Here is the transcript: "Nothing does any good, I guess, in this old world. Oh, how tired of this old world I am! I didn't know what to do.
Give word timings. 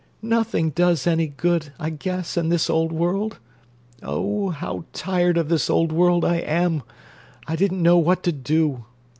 "Nothing 0.23 0.71
does 0.71 1.05
any 1.05 1.27
good, 1.27 1.73
I 1.77 1.91
guess, 1.91 2.35
in 2.35 2.49
this 2.49 2.71
old 2.71 2.91
world. 2.91 3.37
Oh, 4.01 4.49
how 4.49 4.85
tired 4.93 5.37
of 5.37 5.47
this 5.47 5.69
old 5.69 5.91
world 5.91 6.25
I 6.25 6.37
am! 6.37 6.81
I 7.45 7.55
didn't 7.55 7.83
know 7.83 7.99
what 7.99 8.23
to 8.23 8.31
do. 8.31 8.85